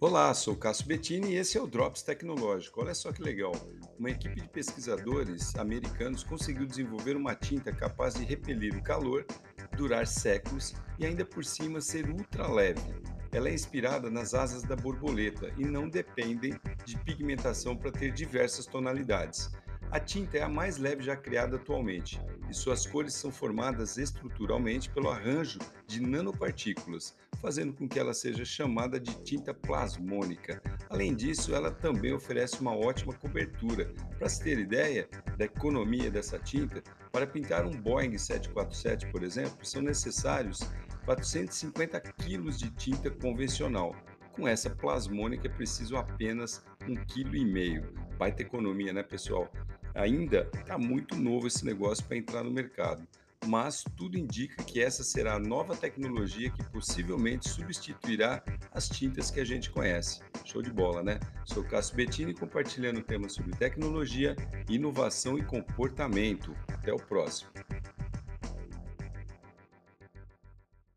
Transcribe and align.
Olá, 0.00 0.34
sou 0.34 0.56
Cássio 0.56 0.86
Bettini 0.86 1.30
e 1.30 1.36
esse 1.36 1.56
é 1.56 1.62
o 1.62 1.68
Drops 1.68 2.02
Tecnológico. 2.02 2.80
Olha 2.80 2.94
só 2.94 3.12
que 3.12 3.22
legal! 3.22 3.52
Uma 3.96 4.10
equipe 4.10 4.40
de 4.40 4.48
pesquisadores 4.48 5.54
americanos 5.54 6.24
conseguiu 6.24 6.66
desenvolver 6.66 7.16
uma 7.16 7.34
tinta 7.34 7.72
capaz 7.72 8.14
de 8.14 8.24
repelir 8.24 8.76
o 8.76 8.82
calor, 8.82 9.24
durar 9.76 10.06
séculos 10.06 10.74
e 10.98 11.06
ainda 11.06 11.24
por 11.24 11.44
cima 11.44 11.80
ser 11.80 12.10
ultra 12.10 12.48
leve. 12.48 12.82
Ela 13.32 13.48
é 13.48 13.54
inspirada 13.54 14.10
nas 14.10 14.34
asas 14.34 14.62
da 14.62 14.74
borboleta 14.74 15.52
e 15.56 15.64
não 15.64 15.88
dependem 15.88 16.58
de 16.84 16.98
pigmentação 16.98 17.76
para 17.76 17.92
ter 17.92 18.12
diversas 18.12 18.66
tonalidades. 18.66 19.50
A 19.92 20.00
tinta 20.00 20.38
é 20.38 20.42
a 20.42 20.48
mais 20.48 20.76
leve 20.76 21.04
já 21.04 21.16
criada 21.16 21.56
atualmente 21.56 22.20
e 22.50 22.54
suas 22.54 22.84
cores 22.84 23.14
são 23.14 23.30
formadas 23.30 23.96
estruturalmente 23.96 24.90
pelo 24.90 25.08
arranjo 25.08 25.60
de 25.86 26.00
nanopartículas, 26.00 27.16
fazendo 27.44 27.74
com 27.74 27.86
que 27.86 27.98
ela 27.98 28.14
seja 28.14 28.42
chamada 28.42 28.98
de 28.98 29.22
tinta 29.22 29.52
plasmônica. 29.52 30.62
Além 30.88 31.14
disso, 31.14 31.54
ela 31.54 31.70
também 31.70 32.14
oferece 32.14 32.58
uma 32.58 32.74
ótima 32.74 33.12
cobertura. 33.12 33.92
Para 34.18 34.30
se 34.30 34.42
ter 34.42 34.58
ideia 34.58 35.06
da 35.36 35.44
economia 35.44 36.10
dessa 36.10 36.38
tinta, 36.38 36.82
para 37.12 37.26
pintar 37.26 37.66
um 37.66 37.70
Boeing 37.70 38.16
747, 38.16 39.12
por 39.12 39.22
exemplo, 39.22 39.58
são 39.62 39.82
necessários 39.82 40.60
450 41.04 42.00
kg 42.00 42.50
de 42.50 42.70
tinta 42.70 43.10
convencional. 43.10 43.94
Com 44.32 44.48
essa 44.48 44.70
plasmônica 44.70 45.46
é 45.46 45.50
preciso 45.50 45.98
apenas 45.98 46.64
1,5 46.88 47.04
kg. 47.04 48.16
Baita 48.16 48.40
economia, 48.40 48.94
né, 48.94 49.02
pessoal? 49.02 49.52
Ainda 49.94 50.50
está 50.54 50.78
muito 50.78 51.14
novo 51.14 51.46
esse 51.46 51.62
negócio 51.66 52.02
para 52.06 52.16
entrar 52.16 52.42
no 52.42 52.50
mercado, 52.50 53.06
mas 53.46 53.84
tudo 53.96 54.18
indica 54.18 54.62
que 54.64 54.80
essa 54.80 55.02
será 55.02 55.34
a 55.34 55.38
nova 55.38 55.76
tecnologia 55.76 56.50
que 56.50 56.64
possivelmente 56.70 57.48
substituirá 57.48 58.42
as 58.72 58.88
tintas 58.88 59.30
que 59.30 59.40
a 59.40 59.44
gente 59.44 59.70
conhece. 59.70 60.20
Show 60.44 60.62
de 60.62 60.72
bola, 60.72 61.02
né? 61.02 61.20
Sou 61.44 61.64
Cássio 61.64 61.96
Bettini 61.96 62.34
compartilhando 62.34 63.02
temas 63.02 63.34
sobre 63.34 63.52
tecnologia, 63.52 64.34
inovação 64.68 65.38
e 65.38 65.44
comportamento. 65.44 66.54
Até 66.68 66.92
o 66.92 66.96
próximo. 66.96 67.50